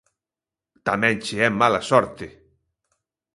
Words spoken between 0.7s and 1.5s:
Tamén che é